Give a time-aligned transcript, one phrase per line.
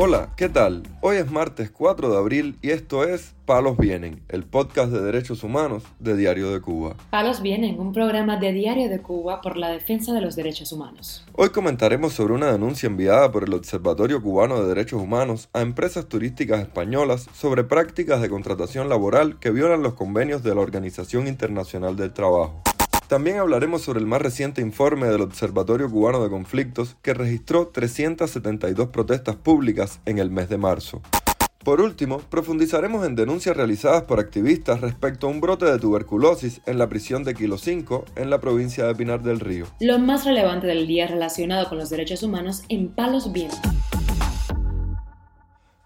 [0.00, 0.84] Hola, ¿qué tal?
[1.00, 5.42] Hoy es martes 4 de abril y esto es Palos Vienen, el podcast de derechos
[5.42, 6.94] humanos de Diario de Cuba.
[7.10, 11.26] Palos Vienen, un programa de Diario de Cuba por la defensa de los derechos humanos.
[11.32, 16.08] Hoy comentaremos sobre una denuncia enviada por el Observatorio Cubano de Derechos Humanos a empresas
[16.08, 21.96] turísticas españolas sobre prácticas de contratación laboral que violan los convenios de la Organización Internacional
[21.96, 22.62] del Trabajo.
[23.08, 28.88] También hablaremos sobre el más reciente informe del Observatorio Cubano de Conflictos que registró 372
[28.88, 31.00] protestas públicas en el mes de marzo.
[31.64, 36.76] Por último, profundizaremos en denuncias realizadas por activistas respecto a un brote de tuberculosis en
[36.76, 39.66] la prisión de Kilo 5 en la provincia de Pinar del Río.
[39.80, 43.58] Lo más relevante del día relacionado con los derechos humanos en Palos Vientos.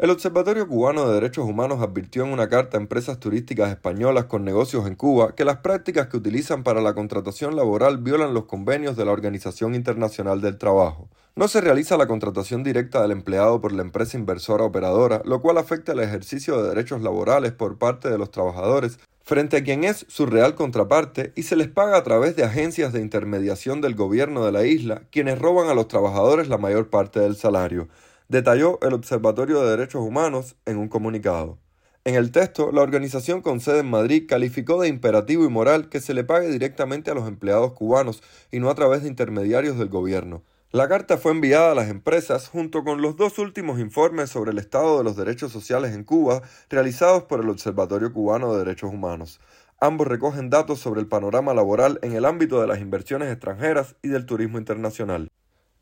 [0.00, 4.46] El Observatorio Cubano de Derechos Humanos advirtió en una carta a empresas turísticas españolas con
[4.46, 8.96] negocios en Cuba que las prácticas que utilizan para la contratación laboral violan los convenios
[8.96, 11.10] de la Organización Internacional del Trabajo.
[11.36, 15.58] No se realiza la contratación directa del empleado por la empresa inversora operadora, lo cual
[15.58, 20.06] afecta el ejercicio de derechos laborales por parte de los trabajadores frente a quien es
[20.08, 24.46] su real contraparte y se les paga a través de agencias de intermediación del gobierno
[24.46, 27.88] de la isla, quienes roban a los trabajadores la mayor parte del salario
[28.30, 31.58] detalló el Observatorio de Derechos Humanos en un comunicado.
[32.04, 36.00] En el texto, la organización con sede en Madrid calificó de imperativo y moral que
[36.00, 39.88] se le pague directamente a los empleados cubanos y no a través de intermediarios del
[39.88, 40.44] gobierno.
[40.70, 44.58] La carta fue enviada a las empresas junto con los dos últimos informes sobre el
[44.58, 49.40] estado de los derechos sociales en Cuba realizados por el Observatorio Cubano de Derechos Humanos.
[49.80, 54.08] Ambos recogen datos sobre el panorama laboral en el ámbito de las inversiones extranjeras y
[54.08, 55.32] del turismo internacional.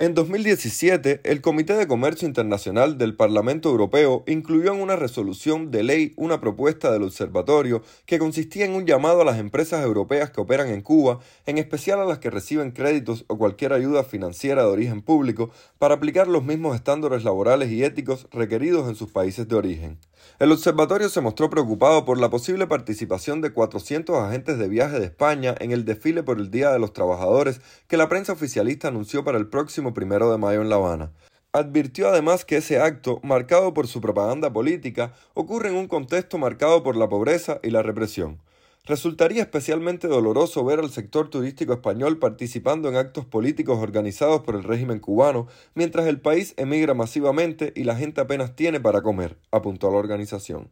[0.00, 5.82] En 2017, el Comité de Comercio Internacional del Parlamento Europeo incluyó en una resolución de
[5.82, 10.40] ley una propuesta del observatorio que consistía en un llamado a las empresas europeas que
[10.40, 14.68] operan en Cuba, en especial a las que reciben créditos o cualquier ayuda financiera de
[14.68, 19.56] origen público, para aplicar los mismos estándares laborales y éticos requeridos en sus países de
[19.56, 19.98] origen.
[20.38, 25.06] El observatorio se mostró preocupado por la posible participación de 400 agentes de viaje de
[25.06, 29.24] España en el desfile por el Día de los Trabajadores que la prensa oficialista anunció
[29.24, 31.12] para el próximo primero de mayo en La Habana.
[31.52, 36.82] Advirtió además que ese acto, marcado por su propaganda política, ocurre en un contexto marcado
[36.82, 38.38] por la pobreza y la represión.
[38.84, 44.62] Resultaría especialmente doloroso ver al sector turístico español participando en actos políticos organizados por el
[44.62, 49.90] régimen cubano, mientras el país emigra masivamente y la gente apenas tiene para comer, apuntó
[49.90, 50.70] la organización.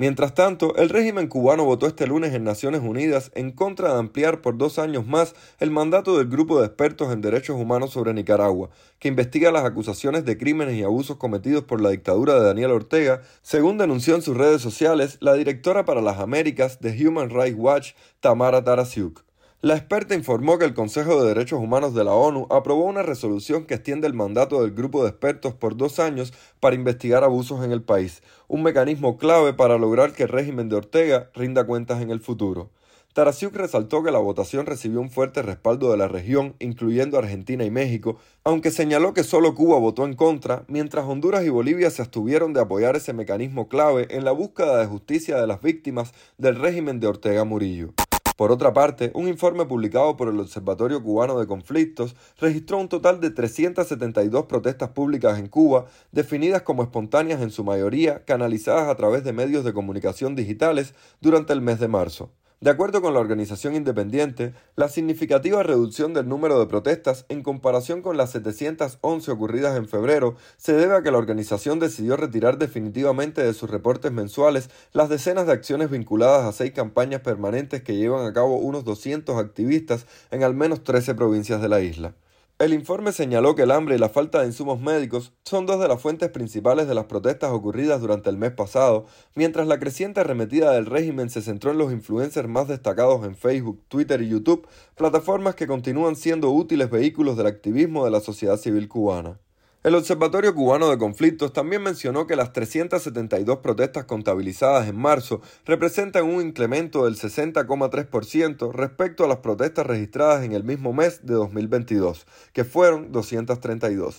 [0.00, 4.40] Mientras tanto, el régimen cubano votó este lunes en Naciones Unidas en contra de ampliar
[4.40, 8.70] por dos años más el mandato del Grupo de Expertos en Derechos Humanos sobre Nicaragua,
[9.00, 13.22] que investiga las acusaciones de crímenes y abusos cometidos por la dictadura de Daniel Ortega,
[13.42, 17.94] según denunció en sus redes sociales la directora para las Américas de Human Rights Watch,
[18.20, 19.27] Tamara Tarasiuk.
[19.60, 23.64] La experta informó que el Consejo de Derechos Humanos de la ONU aprobó una resolución
[23.64, 27.72] que extiende el mandato del grupo de expertos por dos años para investigar abusos en
[27.72, 32.12] el país, un mecanismo clave para lograr que el régimen de Ortega rinda cuentas en
[32.12, 32.70] el futuro.
[33.14, 37.70] Tarasiuk resaltó que la votación recibió un fuerte respaldo de la región, incluyendo Argentina y
[37.72, 42.52] México, aunque señaló que solo Cuba votó en contra, mientras Honduras y Bolivia se abstuvieron
[42.52, 47.00] de apoyar ese mecanismo clave en la búsqueda de justicia de las víctimas del régimen
[47.00, 47.94] de Ortega Murillo.
[48.38, 53.20] Por otra parte, un informe publicado por el Observatorio Cubano de Conflictos registró un total
[53.20, 59.24] de 372 protestas públicas en Cuba, definidas como espontáneas en su mayoría, canalizadas a través
[59.24, 62.30] de medios de comunicación digitales durante el mes de marzo.
[62.60, 68.02] De acuerdo con la organización independiente, la significativa reducción del número de protestas en comparación
[68.02, 73.44] con las 711 ocurridas en febrero se debe a que la organización decidió retirar definitivamente
[73.44, 78.26] de sus reportes mensuales las decenas de acciones vinculadas a seis campañas permanentes que llevan
[78.26, 82.14] a cabo unos 200 activistas en al menos 13 provincias de la isla.
[82.58, 85.86] El informe señaló que el hambre y la falta de insumos médicos son dos de
[85.86, 90.72] las fuentes principales de las protestas ocurridas durante el mes pasado, mientras la creciente arremetida
[90.72, 94.66] del régimen se centró en los influencers más destacados en Facebook, Twitter y YouTube,
[94.96, 99.38] plataformas que continúan siendo útiles vehículos del activismo de la sociedad civil cubana.
[99.84, 106.24] El Observatorio Cubano de Conflictos también mencionó que las 372 protestas contabilizadas en marzo representan
[106.24, 112.26] un incremento del 60,3% respecto a las protestas registradas en el mismo mes de 2022,
[112.52, 114.18] que fueron 232.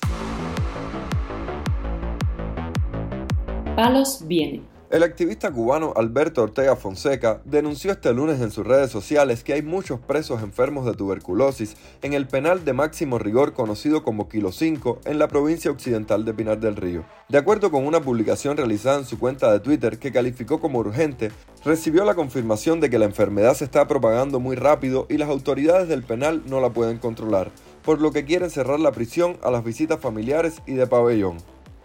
[3.75, 4.68] Palos viene.
[4.91, 9.61] El activista cubano Alberto Ortega Fonseca denunció este lunes en sus redes sociales que hay
[9.61, 15.01] muchos presos enfermos de tuberculosis en el penal de máximo rigor conocido como Kilo 5
[15.05, 17.05] en la provincia occidental de Pinar del Río.
[17.27, 21.31] De acuerdo con una publicación realizada en su cuenta de Twitter que calificó como urgente,
[21.63, 25.87] recibió la confirmación de que la enfermedad se está propagando muy rápido y las autoridades
[25.87, 27.51] del penal no la pueden controlar,
[27.83, 31.37] por lo que quieren cerrar la prisión a las visitas familiares y de pabellón.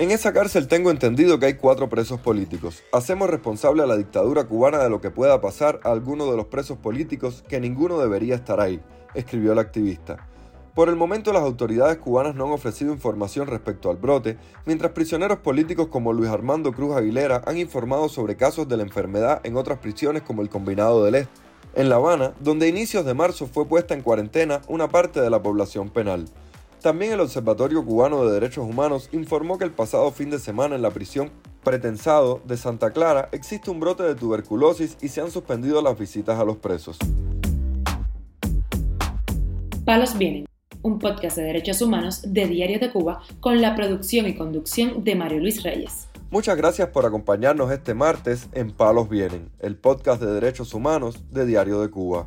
[0.05, 2.83] En esa cárcel tengo entendido que hay cuatro presos políticos.
[2.93, 6.45] Hacemos responsable a la dictadura cubana de lo que pueda pasar a alguno de los
[6.45, 8.83] presos políticos que ninguno debería estar ahí,
[9.15, 10.29] escribió el activista.
[10.75, 14.37] Por el momento las autoridades cubanas no han ofrecido información respecto al brote,
[14.67, 19.41] mientras prisioneros políticos como Luis Armando Cruz Aguilera han informado sobre casos de la enfermedad
[19.43, 21.33] en otras prisiones como el Combinado del Este.
[21.77, 25.31] En La Habana, donde a inicios de marzo fue puesta en cuarentena una parte de
[25.31, 26.27] la población penal.
[26.85, 30.83] También el Observatorio Cubano de Derechos Humanos informó que el pasado fin de semana en
[30.83, 31.31] la prisión
[31.63, 36.39] pretensado de Santa Clara existe un brote de tuberculosis y se han suspendido las visitas
[36.39, 36.99] a los presos.
[39.87, 40.45] Palos vienen
[40.83, 45.15] un podcast de derechos humanos de Diario de Cuba con la producción y conducción de
[45.15, 46.09] Mario Luis Reyes.
[46.31, 51.47] Muchas gracias por acompañarnos este martes en Palos Vienen, el podcast de derechos humanos de
[51.47, 52.27] Diario de Cuba.